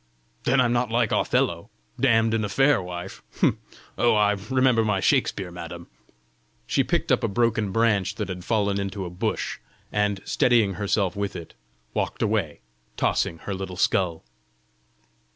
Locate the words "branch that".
7.71-8.27